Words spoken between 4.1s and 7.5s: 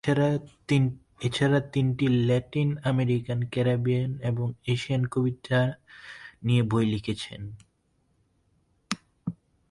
এবং এশিয়ান কবিতা নিয়ে বই লিখেছেন।